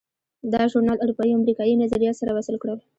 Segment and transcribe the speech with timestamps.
[0.53, 2.77] دا ژورنال اروپایي او امریکایي نظریات سره وصل کړل.